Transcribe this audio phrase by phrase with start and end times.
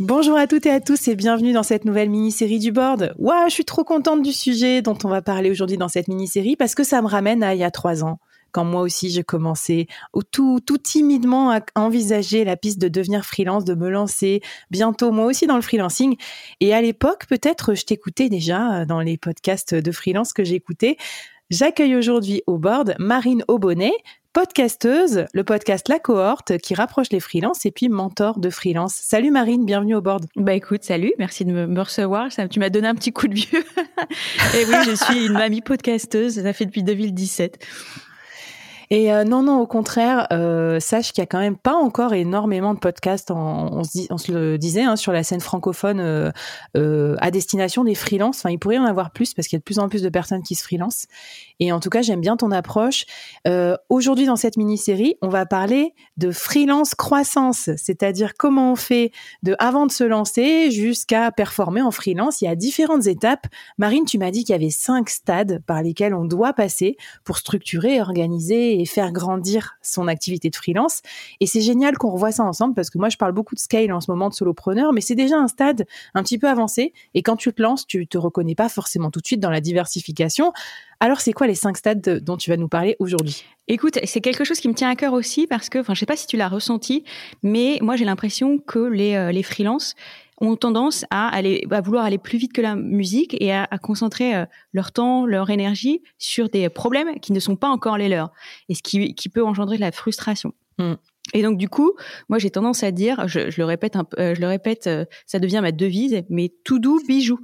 [0.00, 3.16] Bonjour à toutes et à tous et bienvenue dans cette nouvelle mini-série du board.
[3.18, 6.54] Waouh, je suis trop contente du sujet dont on va parler aujourd'hui dans cette mini-série
[6.54, 8.20] parce que ça me ramène à il y a trois ans,
[8.52, 9.88] quand moi aussi j'ai commencé
[10.30, 15.24] tout, tout timidement à envisager la piste de devenir freelance, de me lancer bientôt moi
[15.24, 16.14] aussi dans le freelancing.
[16.60, 20.96] Et à l'époque, peut-être je t'écoutais déjà dans les podcasts de freelance que j'écoutais.
[21.50, 23.94] J'accueille aujourd'hui au board Marine Aubonnet,
[24.32, 28.94] podcasteuse, le podcast La Cohorte qui rapproche les freelances et puis mentor de freelance.
[28.94, 30.26] Salut Marine, bienvenue au board.
[30.36, 32.30] Bah écoute, salut, merci de me, recevoir.
[32.30, 33.64] Ça, tu m'as donné un petit coup de vieux.
[34.54, 37.58] et oui, je suis une mamie podcasteuse, ça fait depuis 2017.
[38.90, 42.14] Et euh, non, non, au contraire, euh, sache qu'il y a quand même pas encore
[42.14, 46.00] énormément de podcasts, on, se, dit, on se le disait, hein, sur la scène francophone
[46.00, 46.30] euh,
[46.76, 48.38] euh, à destination des freelances.
[48.38, 50.02] Enfin, il pourrait y en avoir plus parce qu'il y a de plus en plus
[50.02, 51.06] de personnes qui se freelancent.
[51.60, 53.04] Et en tout cas, j'aime bien ton approche.
[53.46, 59.12] Euh, aujourd'hui, dans cette mini-série, on va parler de freelance croissance, c'est-à-dire comment on fait
[59.42, 62.40] de avant de se lancer jusqu'à performer en freelance.
[62.40, 63.46] Il y a différentes étapes.
[63.76, 67.38] Marine, tu m'as dit qu'il y avait cinq stades par lesquels on doit passer pour
[67.38, 71.02] structurer, organiser et faire grandir son activité de freelance.
[71.40, 73.92] Et c'est génial qu'on revoie ça ensemble parce que moi, je parle beaucoup de scale
[73.92, 76.92] en ce moment de solopreneur, mais c'est déjà un stade un petit peu avancé.
[77.14, 79.60] Et quand tu te lances, tu te reconnais pas forcément tout de suite dans la
[79.60, 80.52] diversification.
[81.00, 83.44] Alors, c'est quoi les cinq stades dont tu vas nous parler aujourd'hui?
[83.68, 86.06] Écoute, c'est quelque chose qui me tient à cœur aussi parce que, enfin, je sais
[86.06, 87.04] pas si tu l'as ressenti,
[87.42, 89.94] mais moi, j'ai l'impression que les, euh, les freelances,
[90.40, 94.34] ont tendance à aller à vouloir aller plus vite que la musique et à, concentrer
[94.34, 98.30] euh, leur temps, leur énergie sur des problèmes qui ne sont pas encore les leurs
[98.68, 100.52] et ce qui, qui peut engendrer de la frustration.
[100.78, 100.94] Hmm.
[101.34, 101.92] Et donc du coup,
[102.28, 105.04] moi j'ai tendance à dire, je, je le répète, un, euh, je le répète, euh,
[105.26, 107.38] ça devient ma devise, mais tout doux bijou.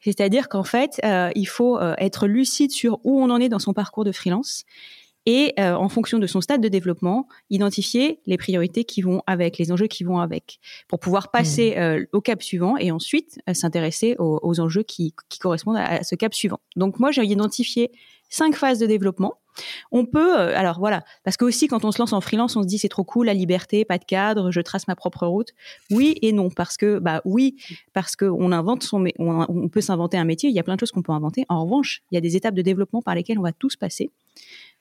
[0.00, 1.00] C'est-à-dire qu'en fait,
[1.34, 4.64] il faut être lucide sur où on en est dans son parcours de freelance
[5.26, 9.58] et euh, en fonction de son stade de développement, identifier les priorités qui vont avec,
[9.58, 11.78] les enjeux qui vont avec, pour pouvoir passer mmh.
[11.78, 16.34] euh, au cap suivant et ensuite euh, s'intéresser aux, enjeux qui, correspondent à, ce cap
[16.34, 16.60] suivant.
[16.76, 17.92] Donc moi, j'ai identifié
[18.28, 19.34] cinq phases de développement.
[19.90, 22.68] On peut, alors voilà, parce que aussi quand on se lance en freelance, on se
[22.68, 25.48] dit c'est trop cool, la liberté, pas de cadre, je trace ma propre route.
[25.90, 27.56] Oui et non, parce que bah oui,
[27.92, 30.48] parce que on invente son, on, on peut s'inventer un métier.
[30.48, 31.44] Il y a plein de choses qu'on peut inventer.
[31.48, 34.10] En revanche, il y a des étapes de développement par lesquelles on va tous passer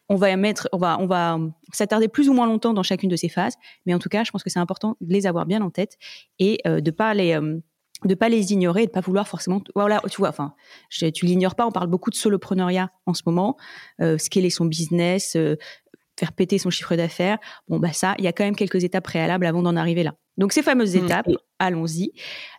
[0.09, 1.39] on va mettre, on va, on va
[1.71, 3.53] s'attarder plus ou moins longtemps dans chacune de ces phases,
[3.85, 5.97] mais en tout cas, je pense que c'est important de les avoir bien en tête
[6.39, 7.59] et euh, de pas les euh,
[8.05, 10.53] de pas les ignorer et de pas vouloir forcément voilà tu vois enfin
[10.89, 13.57] je, tu l'ignores pas on parle beaucoup de solopreneuriat en ce moment
[14.01, 15.57] euh, scaler son business euh,
[16.17, 17.39] faire péter son chiffre d'affaires.
[17.67, 20.15] Bon bah ça il y a quand même quelques étapes préalables avant d'en arriver là.
[20.37, 21.05] Donc ces fameuses mmh.
[21.05, 22.11] étapes allons-y.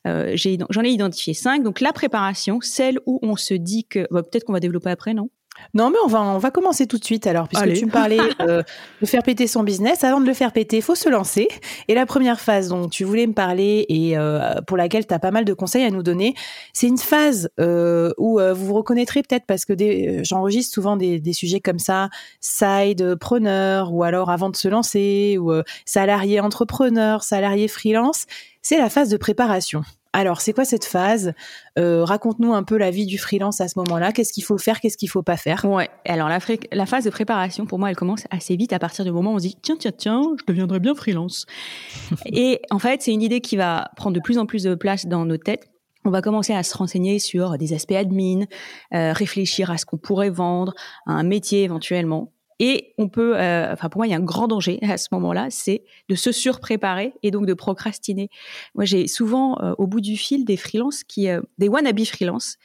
[0.04, 1.62] J'en ai, ai, identifié cinq.
[1.62, 5.14] Donc la préparation celle où on se dit que bah, peut-être qu'on va développer après
[5.14, 5.30] non?
[5.74, 8.18] Non, mais on va, on va commencer tout de suite alors, puisque tu me parlais
[8.40, 8.62] euh,
[9.00, 10.04] de faire péter son business.
[10.04, 11.48] Avant de le faire péter, il faut se lancer.
[11.88, 15.18] Et la première phase dont tu voulais me parler et euh, pour laquelle tu as
[15.18, 16.34] pas mal de conseils à nous donner,
[16.72, 19.74] c'est une phase euh, où vous vous reconnaîtrez peut-être parce que
[20.22, 22.08] j'enregistre souvent des, des, sujets comme ça,
[22.40, 25.52] side preneur ou alors avant de se lancer ou
[25.84, 28.26] salarié entrepreneur, salarié freelance.
[28.62, 29.82] C'est la phase de préparation.
[30.12, 31.32] Alors, c'est quoi cette phase?
[31.78, 34.12] Euh, Raconte-nous un peu la vie du freelance à ce moment-là.
[34.12, 34.80] Qu'est-ce qu'il faut faire?
[34.80, 35.64] Qu'est-ce qu'il faut pas faire?
[35.64, 35.88] Ouais.
[36.04, 36.38] Alors, la,
[36.72, 39.36] la, phase de préparation, pour moi, elle commence assez vite à partir du moment où
[39.36, 41.46] on se dit tiens, tiens, tiens, je deviendrai bien freelance.
[42.26, 45.06] Et en fait, c'est une idée qui va prendre de plus en plus de place
[45.06, 45.70] dans nos têtes
[46.04, 48.46] on va commencer à se renseigner sur des aspects admin,
[48.94, 50.74] euh, réfléchir à ce qu'on pourrait vendre,
[51.06, 52.32] à un métier éventuellement.
[52.60, 55.48] Et on peut, euh, pour moi, il y a un grand danger à ce moment-là,
[55.50, 58.28] c'est de se surpréparer et donc de procrastiner.
[58.76, 61.28] Moi, j'ai souvent euh, au bout du fil des freelances qui,
[61.58, 62.56] des wannabe freelance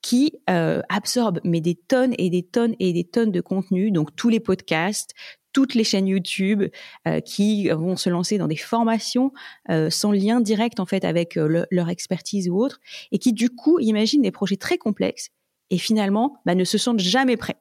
[0.00, 4.28] qui absorbent mais des tonnes et des tonnes et des tonnes de contenu, donc tous
[4.28, 5.12] les podcasts,
[5.52, 6.62] toutes les chaînes YouTube
[7.06, 9.32] euh, qui vont se lancer dans des formations
[9.70, 12.78] euh, sans lien direct en fait avec euh, leur expertise ou autre,
[13.12, 15.30] et qui du coup imaginent des projets très complexes
[15.70, 17.56] et finalement bah, ne se sentent jamais prêts.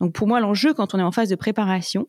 [0.00, 2.08] Donc pour moi l'enjeu quand on est en phase de préparation,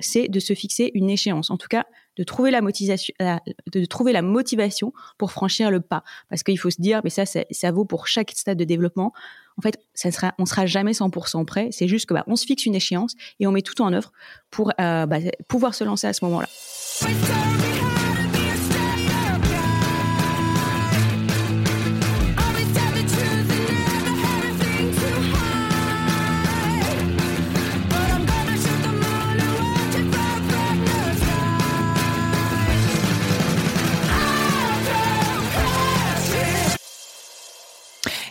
[0.00, 1.50] c'est de se fixer une échéance.
[1.50, 1.84] En tout cas,
[2.16, 6.02] de trouver la motivation, de trouver la motivation pour franchir le pas.
[6.28, 9.12] Parce qu'il faut se dire, mais ça, ça vaut pour chaque stade de développement.
[9.58, 11.68] En fait, ça sera, on sera jamais 100% prêt.
[11.70, 14.12] C'est juste que bah, on se fixe une échéance et on met tout en œuvre
[14.50, 15.18] pour euh, bah,
[15.48, 16.48] pouvoir se lancer à ce moment-là.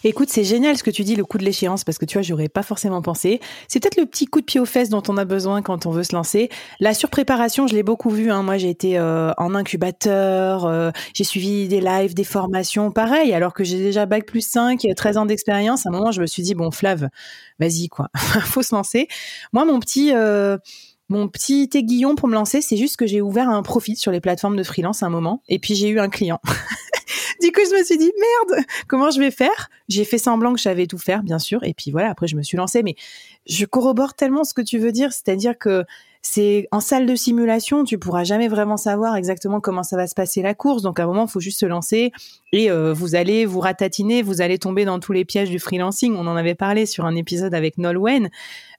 [0.03, 2.21] Écoute, c'est génial ce que tu dis, le coup de l'échéance, parce que tu vois,
[2.21, 3.39] j'aurais pas forcément pensé.
[3.67, 5.91] C'est peut-être le petit coup de pied aux fesses dont on a besoin quand on
[5.91, 6.49] veut se lancer.
[6.79, 8.31] La surpréparation, je l'ai beaucoup vu.
[8.31, 8.43] Hein.
[8.43, 13.53] Moi, j'ai été euh, en incubateur, euh, j'ai suivi des lives, des formations, pareil, alors
[13.53, 15.85] que j'ai déjà bac plus 5, 13 ans d'expérience.
[15.85, 17.09] À un moment, je me suis dit, bon, Flav,
[17.59, 18.09] vas-y, quoi,
[18.43, 19.07] faut se lancer.
[19.53, 20.13] Moi, mon petit...
[20.13, 20.57] Euh,
[21.11, 24.21] mon petit aiguillon pour me lancer, c'est juste que j'ai ouvert un profit sur les
[24.21, 26.39] plateformes de freelance à un moment, et puis j'ai eu un client.
[27.41, 29.69] du coup, je me suis dit, merde, comment je vais faire?
[29.87, 31.63] J'ai fait semblant que je savais tout faire, bien sûr.
[31.63, 32.83] Et puis voilà, après, je me suis lancée.
[32.83, 32.95] Mais
[33.47, 35.11] je corrobore tellement ce que tu veux dire.
[35.11, 35.85] C'est-à-dire que
[36.21, 40.15] c'est en salle de simulation, tu pourras jamais vraiment savoir exactement comment ça va se
[40.15, 40.81] passer la course.
[40.81, 42.11] Donc à un moment, il faut juste se lancer
[42.51, 46.15] et euh, vous allez vous ratatiner, vous allez tomber dans tous les pièges du freelancing.
[46.15, 48.29] On en avait parlé sur un épisode avec Nolwenn.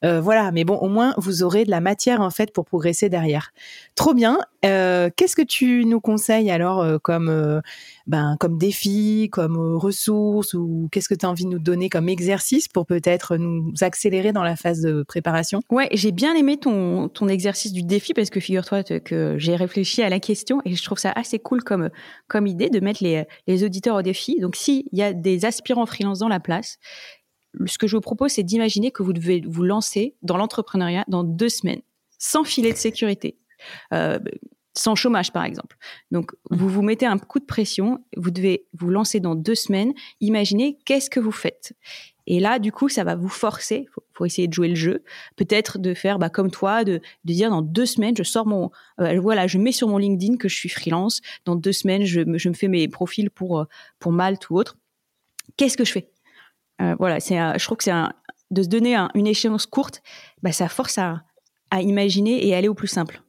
[0.05, 3.09] Euh, voilà, mais bon, au moins vous aurez de la matière en fait pour progresser
[3.09, 3.53] derrière.
[3.95, 4.39] Trop bien.
[4.65, 7.63] Euh, qu'est-ce que tu nous conseilles alors comme
[8.07, 12.09] ben comme défi, comme ressources ou qu'est-ce que tu as envie de nous donner comme
[12.09, 15.63] exercice pour peut-être nous accélérer dans la phase de préparation?
[15.71, 20.03] Ouais, j'ai bien aimé ton ton exercice du défi parce que figure-toi que j'ai réfléchi
[20.03, 21.91] à la question et je trouve ça assez cool comme
[22.29, 24.39] comme idée de mettre les les auditeurs au défi.
[24.41, 26.79] Donc s'il y a des aspirants freelance dans la place,
[27.67, 31.25] ce que je vous propose, c'est d'imaginer que vous devez vous lancer dans l'entrepreneuriat dans
[31.25, 31.83] deux semaines,
[32.19, 33.39] sans filet de sécurité,
[33.93, 34.19] euh,
[34.77, 35.77] sans chômage par exemple.
[36.11, 39.93] Donc, vous vous mettez un coup de pression, vous devez vous lancer dans deux semaines,
[40.21, 41.73] imaginez qu'est-ce que vous faites?
[42.27, 45.03] Et là, du coup, ça va vous forcer, faut, faut essayer de jouer le jeu,
[45.37, 48.71] peut-être de faire bah, comme toi, de, de dire dans deux semaines, je sors mon,
[49.01, 51.21] euh, voilà, je mets sur mon LinkedIn que je suis freelance.
[51.45, 53.65] Dans deux semaines, je, je me fais mes profils pour euh,
[53.99, 54.77] pour Malte ou autre.
[55.57, 56.11] Qu'est-ce que je fais?
[56.81, 57.93] Euh, Voilà, c'est, je trouve que c'est
[58.51, 60.03] de se donner une échéance courte,
[60.43, 61.23] bah, ça force à,
[61.71, 63.23] à imaginer et aller au plus simple.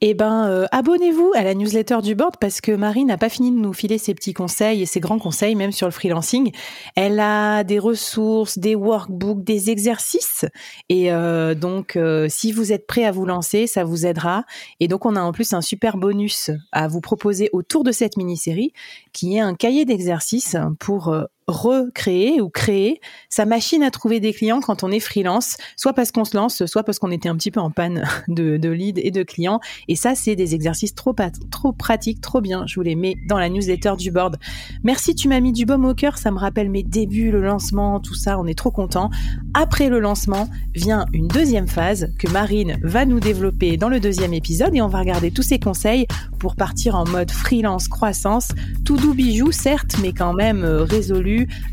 [0.00, 3.50] Eh ben, euh, abonnez-vous à la newsletter du board parce que Marie n'a pas fini
[3.50, 6.52] de nous filer ses petits conseils et ses grands conseils, même sur le freelancing.
[6.96, 10.44] Elle a des ressources, des workbooks, des exercices.
[10.88, 14.44] Et euh, donc, euh, si vous êtes prêt à vous lancer, ça vous aidera.
[14.80, 18.16] Et donc, on a en plus un super bonus à vous proposer autour de cette
[18.16, 18.72] mini-série,
[19.12, 21.14] qui est un cahier d'exercices pour
[21.48, 26.12] recréer ou créer sa machine à trouver des clients quand on est freelance, soit parce
[26.12, 29.10] qu'on se lance, soit parce qu'on était un petit peu en panne de, leads et
[29.10, 29.60] de clients.
[29.88, 31.14] Et ça, c'est des exercices trop,
[31.50, 32.64] trop pratiques, trop bien.
[32.66, 34.36] Je vous les mets dans la newsletter du board.
[34.84, 36.18] Merci, tu m'as mis du baume au cœur.
[36.18, 38.38] Ça me rappelle mes débuts, le lancement, tout ça.
[38.38, 39.10] On est trop content.
[39.54, 44.34] Après le lancement vient une deuxième phase que Marine va nous développer dans le deuxième
[44.34, 46.06] épisode et on va regarder tous ses conseils
[46.38, 48.48] pour partir en mode freelance croissance.
[48.84, 50.84] Tout doux bijou, certes, mais quand même euh,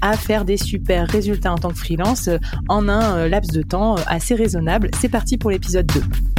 [0.01, 2.37] à faire des super résultats en tant que freelance euh,
[2.67, 4.89] en un euh, laps de temps euh, assez raisonnable.
[4.99, 6.38] C'est parti pour l'épisode 2.